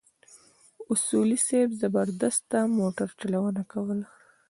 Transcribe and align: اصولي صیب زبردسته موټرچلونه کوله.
اصولي 0.93 1.37
صیب 1.47 1.69
زبردسته 1.81 2.57
موټرچلونه 2.77 3.61
کوله. 3.71 4.07